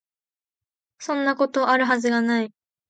[0.97, 2.51] そんなこと、有る筈が無い